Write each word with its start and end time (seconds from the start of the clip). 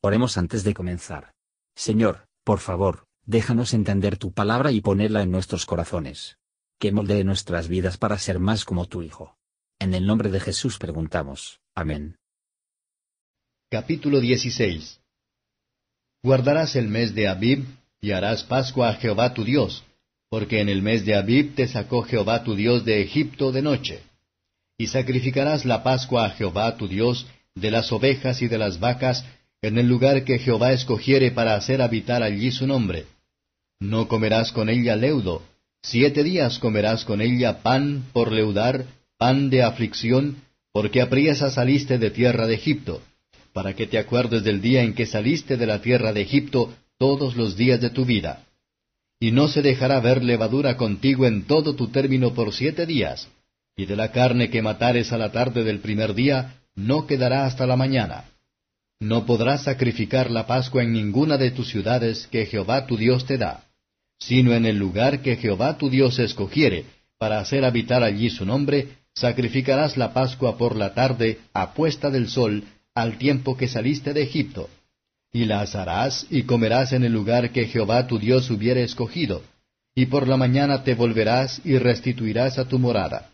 Oremos 0.00 0.38
antes 0.38 0.62
de 0.62 0.74
comenzar. 0.74 1.32
Señor, 1.74 2.28
por 2.44 2.60
favor, 2.60 3.06
déjanos 3.26 3.74
entender 3.74 4.16
tu 4.16 4.32
palabra 4.32 4.70
y 4.70 4.80
ponerla 4.80 5.22
en 5.22 5.32
nuestros 5.32 5.66
corazones. 5.66 6.38
Que 6.78 6.92
moldee 6.92 7.24
nuestras 7.24 7.66
vidas 7.66 7.98
para 7.98 8.16
ser 8.18 8.38
más 8.38 8.64
como 8.64 8.86
tu 8.86 9.02
Hijo. 9.02 9.36
En 9.80 9.94
el 9.94 10.06
nombre 10.06 10.30
de 10.30 10.38
Jesús 10.38 10.78
preguntamos. 10.78 11.60
Amén. 11.74 12.16
Capítulo 13.70 14.20
16 14.20 15.00
Guardarás 16.22 16.76
el 16.76 16.88
mes 16.88 17.14
de 17.14 17.28
Abib 17.28 17.64
y 18.00 18.12
harás 18.12 18.44
Pascua 18.44 18.90
a 18.90 18.94
Jehová 18.94 19.34
tu 19.34 19.44
Dios, 19.44 19.84
porque 20.30 20.60
en 20.60 20.68
el 20.68 20.80
mes 20.80 21.04
de 21.04 21.16
Abib 21.16 21.56
te 21.56 21.66
sacó 21.66 22.02
Jehová 22.02 22.44
tu 22.44 22.54
Dios 22.54 22.84
de 22.84 23.02
Egipto 23.02 23.50
de 23.50 23.62
noche. 23.62 24.02
Y 24.76 24.86
sacrificarás 24.86 25.64
la 25.64 25.82
Pascua 25.82 26.26
a 26.26 26.30
Jehová 26.30 26.76
tu 26.76 26.86
Dios 26.86 27.26
de 27.56 27.72
las 27.72 27.90
ovejas 27.90 28.42
y 28.42 28.48
de 28.48 28.58
las 28.58 28.78
vacas 28.78 29.24
en 29.60 29.76
el 29.78 29.88
lugar 29.88 30.24
que 30.24 30.38
Jehová 30.38 30.72
escogiere 30.72 31.32
para 31.32 31.56
hacer 31.56 31.82
habitar 31.82 32.22
allí 32.22 32.50
su 32.52 32.66
nombre. 32.66 33.06
No 33.80 34.08
comerás 34.08 34.52
con 34.52 34.68
ella 34.68 34.94
leudo, 34.96 35.42
siete 35.82 36.22
días 36.22 36.58
comerás 36.58 37.04
con 37.04 37.20
ella 37.20 37.62
pan 37.62 38.04
por 38.12 38.32
leudar, 38.32 38.86
pan 39.18 39.50
de 39.50 39.62
aflicción, 39.62 40.36
porque 40.72 41.00
apriesa 41.00 41.50
saliste 41.50 41.98
de 41.98 42.10
tierra 42.10 42.46
de 42.46 42.54
Egipto, 42.54 43.02
para 43.52 43.74
que 43.74 43.86
te 43.86 43.98
acuerdes 43.98 44.44
del 44.44 44.60
día 44.60 44.82
en 44.82 44.94
que 44.94 45.06
saliste 45.06 45.56
de 45.56 45.66
la 45.66 45.80
tierra 45.80 46.12
de 46.12 46.20
Egipto 46.22 46.72
todos 46.98 47.36
los 47.36 47.56
días 47.56 47.80
de 47.80 47.90
tu 47.90 48.04
vida. 48.04 48.44
Y 49.20 49.32
no 49.32 49.48
se 49.48 49.62
dejará 49.62 49.98
ver 49.98 50.22
levadura 50.22 50.76
contigo 50.76 51.26
en 51.26 51.44
todo 51.46 51.74
tu 51.74 51.88
término 51.88 52.32
por 52.34 52.52
siete 52.52 52.86
días, 52.86 53.28
y 53.76 53.86
de 53.86 53.96
la 53.96 54.12
carne 54.12 54.50
que 54.50 54.62
matares 54.62 55.12
a 55.12 55.18
la 55.18 55.32
tarde 55.32 55.64
del 55.64 55.80
primer 55.80 56.14
día, 56.14 56.60
no 56.76 57.08
quedará 57.08 57.44
hasta 57.44 57.66
la 57.66 57.74
mañana 57.74 58.24
no 59.00 59.26
podrás 59.26 59.64
sacrificar 59.64 60.30
la 60.30 60.46
Pascua 60.46 60.82
en 60.82 60.92
ninguna 60.92 61.36
de 61.36 61.50
tus 61.50 61.68
ciudades 61.68 62.26
que 62.30 62.46
Jehová 62.46 62.86
tu 62.86 62.96
Dios 62.96 63.26
te 63.26 63.38
da, 63.38 63.64
sino 64.18 64.52
en 64.54 64.66
el 64.66 64.76
lugar 64.76 65.22
que 65.22 65.36
Jehová 65.36 65.78
tu 65.78 65.88
Dios 65.88 66.18
escogiere, 66.18 66.84
para 67.16 67.38
hacer 67.38 67.64
habitar 67.64 68.02
allí 68.02 68.30
su 68.30 68.44
nombre, 68.44 68.88
sacrificarás 69.14 69.96
la 69.96 70.12
Pascua 70.12 70.56
por 70.58 70.76
la 70.76 70.94
tarde, 70.94 71.38
a 71.52 71.74
puesta 71.74 72.10
del 72.10 72.28
sol, 72.28 72.64
al 72.94 73.18
tiempo 73.18 73.56
que 73.56 73.68
saliste 73.68 74.12
de 74.12 74.22
Egipto. 74.22 74.68
Y 75.32 75.44
la 75.44 75.60
asarás 75.60 76.26
y 76.30 76.44
comerás 76.44 76.92
en 76.92 77.04
el 77.04 77.12
lugar 77.12 77.50
que 77.50 77.66
Jehová 77.66 78.06
tu 78.06 78.18
Dios 78.18 78.50
hubiere 78.50 78.82
escogido, 78.82 79.42
y 79.94 80.06
por 80.06 80.26
la 80.26 80.36
mañana 80.36 80.82
te 80.84 80.94
volverás 80.94 81.60
y 81.64 81.78
restituirás 81.78 82.58
a 82.58 82.66
tu 82.66 82.78
morada. 82.78 83.30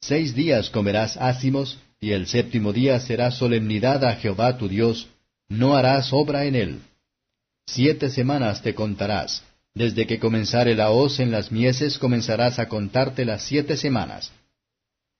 Seis 0.00 0.34
días 0.34 0.70
comerás 0.70 1.16
ácimos, 1.18 1.78
y 2.00 2.12
el 2.12 2.26
séptimo 2.26 2.72
día 2.72 2.98
será 2.98 3.30
solemnidad 3.30 4.02
a 4.04 4.16
Jehová 4.16 4.56
tu 4.56 4.68
Dios, 4.68 5.08
no 5.48 5.76
harás 5.76 6.12
obra 6.12 6.46
en 6.46 6.54
él. 6.54 6.80
Siete 7.66 8.08
semanas 8.08 8.62
te 8.62 8.74
contarás, 8.74 9.44
desde 9.74 10.06
que 10.06 10.18
comenzare 10.18 10.74
la 10.74 10.90
hoz 10.90 11.20
en 11.20 11.30
las 11.30 11.52
mieses 11.52 11.98
comenzarás 11.98 12.58
a 12.58 12.68
contarte 12.68 13.26
las 13.26 13.42
siete 13.42 13.76
semanas. 13.76 14.32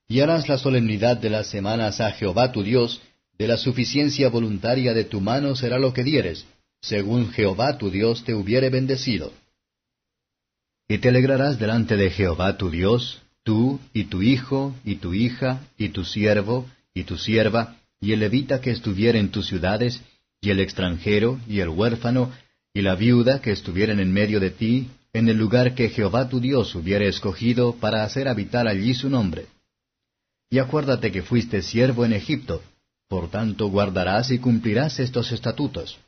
Y 0.09 0.21
harás 0.21 0.49
la 0.49 0.57
solemnidad 0.57 1.19
de 1.19 1.31
las 1.31 1.49
semanas 1.49 2.01
a 2.01 2.11
Jehová 2.13 2.51
tu 2.51 2.63
Dios, 2.63 3.03
de 3.39 3.47
la 3.47 3.59
suficiencia 3.59 4.31
voluntaria 4.31 4.95
de 4.95 5.05
tu 5.05 5.21
mano 5.21 5.55
será 5.55 5.79
lo 5.79 5.93
que 5.93 6.03
dieres, 6.03 6.47
según 6.81 7.31
Jehová 7.31 7.77
tu 7.77 7.91
Dios 7.91 8.25
te 8.25 8.35
hubiere 8.35 8.71
bendecido. 8.71 9.33
Y 10.89 10.99
te 10.99 11.11
alegrarás 11.11 11.59
delante 11.59 11.97
de 11.97 12.11
Jehová 12.11 12.57
tu 12.57 12.71
Dios, 12.71 13.23
tú, 13.43 13.81
y 13.93 14.05
tu 14.05 14.23
hijo, 14.23 14.75
y 14.85 14.97
tu 14.97 15.15
hija, 15.15 15.61
y 15.77 15.91
tu 15.91 16.05
siervo, 16.05 16.67
y 16.95 17.05
tu 17.05 17.17
sierva, 17.17 17.77
y 18.01 18.13
el 18.13 18.21
levita 18.21 18.61
que 18.61 18.71
estuviera 18.71 19.19
en 19.19 19.31
tus 19.31 19.47
ciudades, 19.47 20.03
y 20.41 20.51
el 20.51 20.61
extranjero, 20.61 21.39
y 21.49 21.61
el 21.61 21.69
huérfano, 21.69 22.33
y 22.73 22.83
la 22.83 22.95
viuda 22.95 23.41
que 23.41 23.53
estuvieran 23.53 24.01
en 24.01 24.13
medio 24.13 24.41
de 24.41 24.51
ti, 24.51 24.89
en 25.13 25.29
el 25.29 25.37
lugar 25.37 25.75
que 25.75 25.89
Jehová 25.89 26.29
tu 26.29 26.41
Dios 26.41 26.75
hubiera 26.75 27.05
escogido 27.05 27.75
para 27.75 28.05
hacer 28.05 28.29
habitar 28.29 28.69
allí 28.69 28.95
su 28.95 29.11
nombre. 29.11 29.47
Y 30.49 30.59
acuérdate 30.59 31.11
que 31.11 31.23
fuiste 31.23 31.63
siervo 31.63 32.05
en 32.05 32.13
Egipto, 32.13 32.63
por 33.09 33.31
tanto 33.31 33.69
guardarás 33.69 34.31
y 34.31 34.39
cumplirás 34.39 35.01
estos 35.01 35.33
estatutos. 35.33 35.99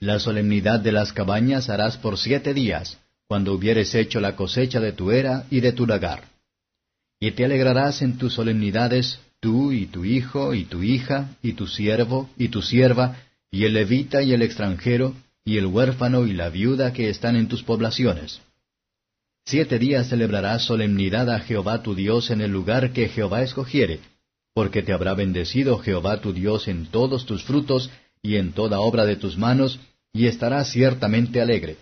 La 0.00 0.18
solemnidad 0.18 0.80
de 0.80 0.92
las 0.92 1.12
cabañas 1.12 1.70
harás 1.70 1.96
por 1.96 2.18
siete 2.18 2.52
días, 2.54 2.98
cuando 3.28 3.54
hubieres 3.54 3.94
hecho 3.94 4.20
la 4.20 4.36
cosecha 4.36 4.80
de 4.80 4.92
tu 4.92 5.12
era 5.12 5.46
y 5.50 5.60
de 5.60 5.72
tu 5.72 5.86
lagar. 5.86 6.33
Y 7.24 7.30
te 7.30 7.46
alegrarás 7.46 8.02
en 8.02 8.18
tus 8.18 8.34
solemnidades, 8.34 9.18
tú 9.40 9.72
y 9.72 9.86
tu 9.86 10.04
hijo 10.04 10.52
y 10.52 10.66
tu 10.66 10.82
hija, 10.82 11.30
y 11.42 11.54
tu 11.54 11.66
siervo 11.66 12.28
y 12.36 12.48
tu 12.48 12.60
sierva, 12.60 13.16
y 13.50 13.64
el 13.64 13.72
levita 13.72 14.22
y 14.22 14.34
el 14.34 14.42
extranjero, 14.42 15.14
y 15.42 15.56
el 15.56 15.64
huérfano 15.64 16.26
y 16.26 16.34
la 16.34 16.50
viuda 16.50 16.92
que 16.92 17.08
están 17.08 17.36
en 17.36 17.48
tus 17.48 17.62
poblaciones. 17.62 18.42
Siete 19.46 19.78
días 19.78 20.10
celebrarás 20.10 20.66
solemnidad 20.66 21.30
a 21.30 21.40
Jehová 21.40 21.82
tu 21.82 21.94
Dios 21.94 22.30
en 22.30 22.42
el 22.42 22.50
lugar 22.50 22.92
que 22.92 23.08
Jehová 23.08 23.40
escogiere, 23.40 24.00
porque 24.52 24.82
te 24.82 24.92
habrá 24.92 25.14
bendecido 25.14 25.78
Jehová 25.78 26.20
tu 26.20 26.34
Dios 26.34 26.68
en 26.68 26.84
todos 26.84 27.24
tus 27.24 27.42
frutos 27.42 27.88
y 28.20 28.36
en 28.36 28.52
toda 28.52 28.80
obra 28.80 29.06
de 29.06 29.16
tus 29.16 29.38
manos, 29.38 29.80
y 30.12 30.26
estarás 30.26 30.70
ciertamente 30.70 31.40
alegre. 31.40 31.78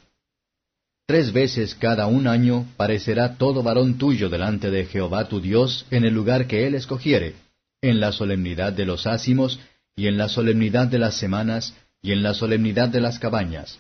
Tres 1.07 1.33
veces 1.33 1.75
cada 1.75 2.07
un 2.07 2.27
año 2.27 2.67
parecerá 2.77 3.37
todo 3.37 3.63
varón 3.63 3.99
tuyo 3.99 4.29
delante 4.29 4.71
de 4.71 4.87
Jehová 4.87 5.29
tu 5.29 5.41
Dios 5.41 5.85
en 5.91 6.05
el 6.05 6.15
lugar 6.15 6.47
que 6.47 6.67
él 6.67 6.75
escogiere, 6.75 7.35
en 7.81 8.01
la 8.01 8.13
solemnidad 8.13 8.73
de 8.73 8.87
los 8.87 9.07
ácimos, 9.07 9.61
y 9.97 10.07
en 10.07 10.17
la 10.17 10.29
solemnidad 10.29 10.87
de 10.87 10.99
las 10.99 11.17
semanas, 11.17 11.75
y 12.01 12.13
en 12.13 12.23
la 12.23 12.35
solemnidad 12.35 12.89
de 12.89 13.01
las 13.01 13.19
cabañas. 13.19 13.79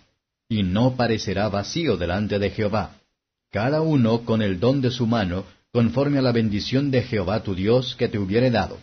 Y 0.48 0.62
no 0.62 0.96
parecerá 0.96 1.48
vacío 1.48 1.96
delante 1.96 2.38
de 2.38 2.50
Jehová. 2.50 2.96
Cada 3.50 3.80
uno 3.80 4.24
con 4.24 4.42
el 4.42 4.60
don 4.60 4.80
de 4.80 4.90
su 4.90 5.06
mano, 5.06 5.44
conforme 5.72 6.18
a 6.18 6.22
la 6.22 6.32
bendición 6.32 6.90
de 6.90 7.02
Jehová 7.02 7.42
tu 7.42 7.54
Dios 7.54 7.96
que 7.96 8.08
te 8.08 8.18
hubiere 8.18 8.50
dado. 8.50 8.78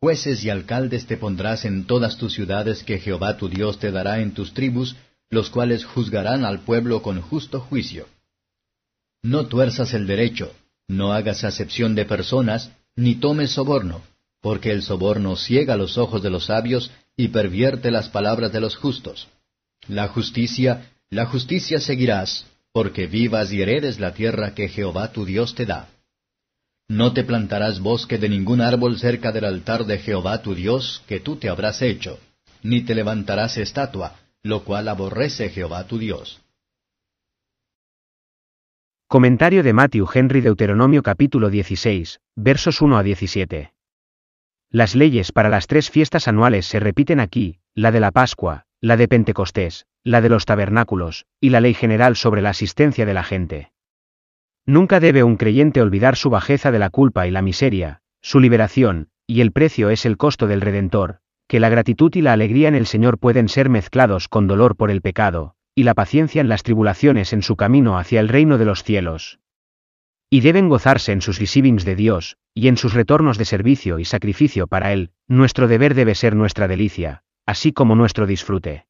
Jueces 0.00 0.44
y 0.44 0.50
alcaldes 0.50 1.06
te 1.06 1.16
pondrás 1.16 1.64
en 1.64 1.84
todas 1.86 2.18
tus 2.18 2.34
ciudades 2.34 2.82
que 2.82 2.98
Jehová 2.98 3.36
tu 3.36 3.48
Dios 3.48 3.78
te 3.78 3.90
dará 3.92 4.20
en 4.20 4.34
tus 4.34 4.52
tribus, 4.52 4.96
los 5.32 5.48
cuales 5.48 5.86
juzgarán 5.86 6.44
al 6.44 6.60
pueblo 6.60 7.00
con 7.00 7.22
justo 7.22 7.58
juicio. 7.58 8.06
No 9.22 9.46
tuerzas 9.46 9.94
el 9.94 10.06
derecho, 10.06 10.52
no 10.88 11.14
hagas 11.14 11.42
acepción 11.42 11.94
de 11.94 12.04
personas, 12.04 12.70
ni 12.96 13.14
tomes 13.14 13.52
soborno, 13.52 14.02
porque 14.42 14.70
el 14.72 14.82
soborno 14.82 15.36
ciega 15.36 15.76
los 15.76 15.96
ojos 15.96 16.22
de 16.22 16.28
los 16.28 16.46
sabios 16.46 16.90
y 17.16 17.28
pervierte 17.28 17.90
las 17.90 18.10
palabras 18.10 18.52
de 18.52 18.60
los 18.60 18.76
justos. 18.76 19.28
La 19.88 20.08
justicia, 20.08 20.90
la 21.08 21.24
justicia 21.24 21.80
seguirás, 21.80 22.44
porque 22.70 23.06
vivas 23.06 23.52
y 23.52 23.62
heredes 23.62 23.98
la 24.00 24.12
tierra 24.12 24.54
que 24.54 24.68
Jehová 24.68 25.12
tu 25.12 25.24
Dios 25.24 25.54
te 25.54 25.64
da. 25.64 25.88
No 26.88 27.14
te 27.14 27.24
plantarás 27.24 27.80
bosque 27.80 28.18
de 28.18 28.28
ningún 28.28 28.60
árbol 28.60 28.98
cerca 28.98 29.32
del 29.32 29.46
altar 29.46 29.86
de 29.86 29.98
Jehová 29.98 30.42
tu 30.42 30.54
Dios 30.54 31.02
que 31.06 31.20
tú 31.20 31.36
te 31.36 31.48
habrás 31.48 31.80
hecho, 31.80 32.18
ni 32.62 32.82
te 32.82 32.94
levantarás 32.94 33.56
estatua, 33.56 34.16
lo 34.44 34.64
cual 34.64 34.88
aborrece 34.88 35.50
Jehová 35.50 35.86
tu 35.86 35.98
Dios. 35.98 36.42
Comentario 39.06 39.62
de 39.62 39.72
Matthew 39.72 40.08
Henry 40.12 40.40
Deuteronomio 40.40 41.04
capítulo 41.04 41.48
16, 41.48 42.20
versos 42.34 42.82
1 42.82 42.96
a 42.96 43.02
17. 43.04 43.72
Las 44.68 44.96
leyes 44.96 45.30
para 45.30 45.48
las 45.48 45.68
tres 45.68 45.90
fiestas 45.90 46.26
anuales 46.26 46.66
se 46.66 46.80
repiten 46.80 47.20
aquí, 47.20 47.60
la 47.74 47.92
de 47.92 48.00
la 48.00 48.10
Pascua, 48.10 48.64
la 48.80 48.96
de 48.96 49.06
Pentecostés, 49.06 49.86
la 50.02 50.20
de 50.20 50.30
los 50.30 50.44
tabernáculos, 50.44 51.26
y 51.38 51.50
la 51.50 51.60
ley 51.60 51.74
general 51.74 52.16
sobre 52.16 52.42
la 52.42 52.50
asistencia 52.50 53.06
de 53.06 53.14
la 53.14 53.22
gente. 53.22 53.70
Nunca 54.66 54.98
debe 54.98 55.22
un 55.22 55.36
creyente 55.36 55.80
olvidar 55.80 56.16
su 56.16 56.30
bajeza 56.30 56.72
de 56.72 56.80
la 56.80 56.90
culpa 56.90 57.28
y 57.28 57.30
la 57.30 57.42
miseria, 57.42 58.02
su 58.22 58.40
liberación, 58.40 59.08
y 59.24 59.40
el 59.40 59.52
precio 59.52 59.90
es 59.90 60.04
el 60.04 60.16
costo 60.16 60.48
del 60.48 60.62
Redentor, 60.62 61.21
que 61.52 61.60
la 61.60 61.68
gratitud 61.68 62.10
y 62.14 62.22
la 62.22 62.32
alegría 62.32 62.68
en 62.68 62.74
el 62.74 62.86
Señor 62.86 63.18
pueden 63.18 63.46
ser 63.46 63.68
mezclados 63.68 64.26
con 64.26 64.46
dolor 64.46 64.74
por 64.74 64.90
el 64.90 65.02
pecado, 65.02 65.54
y 65.74 65.82
la 65.82 65.92
paciencia 65.92 66.40
en 66.40 66.48
las 66.48 66.62
tribulaciones 66.62 67.34
en 67.34 67.42
su 67.42 67.56
camino 67.56 67.98
hacia 67.98 68.20
el 68.20 68.30
reino 68.30 68.56
de 68.56 68.64
los 68.64 68.84
cielos. 68.84 69.38
Y 70.30 70.40
deben 70.40 70.70
gozarse 70.70 71.12
en 71.12 71.20
sus 71.20 71.38
receivings 71.38 71.84
de 71.84 71.94
Dios, 71.94 72.38
y 72.54 72.68
en 72.68 72.78
sus 72.78 72.94
retornos 72.94 73.36
de 73.36 73.44
servicio 73.44 73.98
y 73.98 74.06
sacrificio 74.06 74.66
para 74.66 74.94
Él, 74.94 75.10
nuestro 75.28 75.68
deber 75.68 75.92
debe 75.92 76.14
ser 76.14 76.34
nuestra 76.34 76.68
delicia, 76.68 77.22
así 77.44 77.74
como 77.74 77.96
nuestro 77.96 78.26
disfrute. 78.26 78.86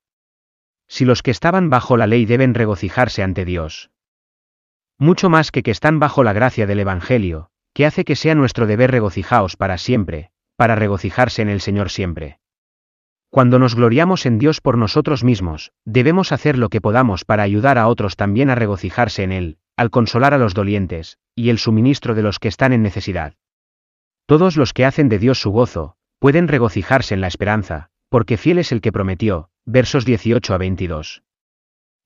Si 0.86 1.04
los 1.04 1.24
que 1.24 1.32
estaban 1.32 1.68
bajo 1.68 1.96
la 1.96 2.06
ley 2.06 2.26
deben 2.26 2.54
regocijarse 2.54 3.24
ante 3.24 3.44
Dios. 3.44 3.90
Mucho 5.00 5.30
más 5.30 5.50
que 5.50 5.64
que 5.64 5.72
están 5.72 5.98
bajo 5.98 6.22
la 6.22 6.32
gracia 6.32 6.68
del 6.68 6.78
Evangelio, 6.78 7.50
que 7.74 7.86
hace 7.86 8.04
que 8.04 8.14
sea 8.14 8.36
nuestro 8.36 8.68
deber 8.68 8.92
regocijaos 8.92 9.56
para 9.56 9.78
siempre, 9.78 10.30
para 10.54 10.76
regocijarse 10.76 11.42
en 11.42 11.48
el 11.48 11.60
Señor 11.60 11.90
siempre. 11.90 12.38
Cuando 13.32 13.58
nos 13.58 13.74
gloriamos 13.74 14.26
en 14.26 14.38
Dios 14.38 14.60
por 14.60 14.76
nosotros 14.76 15.24
mismos, 15.24 15.72
debemos 15.86 16.32
hacer 16.32 16.58
lo 16.58 16.68
que 16.68 16.82
podamos 16.82 17.24
para 17.24 17.42
ayudar 17.42 17.78
a 17.78 17.88
otros 17.88 18.14
también 18.14 18.50
a 18.50 18.54
regocijarse 18.54 19.22
en 19.22 19.32
Él, 19.32 19.58
al 19.74 19.88
consolar 19.88 20.34
a 20.34 20.38
los 20.38 20.52
dolientes, 20.52 21.16
y 21.34 21.48
el 21.48 21.56
suministro 21.56 22.14
de 22.14 22.20
los 22.20 22.38
que 22.38 22.48
están 22.48 22.74
en 22.74 22.82
necesidad. 22.82 23.32
Todos 24.26 24.58
los 24.58 24.74
que 24.74 24.84
hacen 24.84 25.08
de 25.08 25.18
Dios 25.18 25.40
su 25.40 25.50
gozo, 25.50 25.96
pueden 26.18 26.46
regocijarse 26.46 27.14
en 27.14 27.22
la 27.22 27.26
esperanza, 27.26 27.88
porque 28.10 28.36
fiel 28.36 28.58
es 28.58 28.70
el 28.70 28.82
que 28.82 28.92
prometió, 28.92 29.48
versos 29.64 30.04
18 30.04 30.52
a 30.52 30.58
22. 30.58 31.22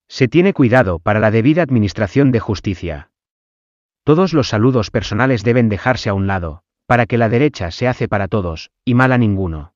Se 0.07 0.29
tiene 0.29 0.53
cuidado 0.53 1.01
para 1.01 1.19
la 1.19 1.33
debida 1.33 1.63
administración 1.63 2.31
de 2.31 2.39
justicia. 2.39 3.11
Todos 4.05 4.33
los 4.33 4.47
saludos 4.47 4.93
personales 4.93 5.43
deben 5.43 5.69
dejarse 5.71 6.09
a 6.09 6.15
un 6.15 6.29
lado, 6.29 6.63
para 6.87 7.07
que 7.07 7.19
la 7.19 7.29
derecha 7.29 7.73
se 7.73 7.89
hace 7.89 8.07
para 8.07 8.29
todos, 8.29 8.71
y 8.85 8.95
mal 8.95 9.11
a 9.11 9.19
ninguno. 9.19 9.73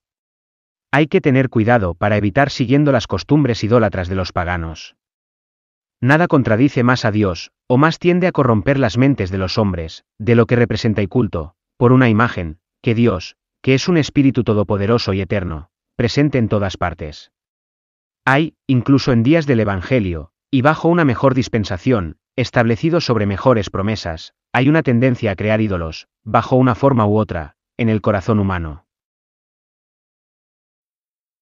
Hay 0.92 1.06
que 1.06 1.20
tener 1.20 1.50
cuidado 1.50 1.94
para 1.94 2.16
evitar 2.16 2.50
siguiendo 2.50 2.90
las 2.90 3.06
costumbres 3.06 3.62
idólatras 3.62 4.08
de 4.08 4.16
los 4.16 4.32
paganos. 4.32 4.96
Nada 6.00 6.26
contradice 6.26 6.82
más 6.82 7.04
a 7.04 7.10
Dios, 7.10 7.52
o 7.68 7.76
más 7.76 7.98
tiende 7.98 8.26
a 8.26 8.32
corromper 8.32 8.78
las 8.78 8.98
mentes 8.98 9.30
de 9.30 9.38
los 9.38 9.58
hombres, 9.58 10.04
de 10.18 10.34
lo 10.34 10.46
que 10.46 10.56
representa 10.56 11.02
y 11.02 11.06
culto, 11.06 11.54
por 11.76 11.92
una 11.92 12.08
imagen, 12.08 12.58
que 12.82 12.94
Dios, 12.94 13.36
que 13.62 13.74
es 13.74 13.88
un 13.88 13.98
espíritu 13.98 14.42
todopoderoso 14.42 15.12
y 15.12 15.20
eterno, 15.20 15.70
presente 15.96 16.38
en 16.38 16.48
todas 16.48 16.76
partes. 16.76 17.30
Hay, 18.24 18.54
incluso 18.66 19.12
en 19.12 19.22
días 19.22 19.46
del 19.46 19.60
Evangelio, 19.60 20.32
y 20.50 20.62
bajo 20.62 20.88
una 20.88 21.04
mejor 21.04 21.34
dispensación, 21.34 22.16
establecido 22.34 23.00
sobre 23.00 23.26
mejores 23.26 23.70
promesas, 23.70 24.34
hay 24.52 24.68
una 24.68 24.82
tendencia 24.82 25.32
a 25.32 25.36
crear 25.36 25.60
ídolos, 25.60 26.08
bajo 26.24 26.56
una 26.56 26.74
forma 26.74 27.06
u 27.06 27.16
otra, 27.16 27.56
en 27.76 27.88
el 27.88 28.00
corazón 28.00 28.40
humano. 28.40 28.86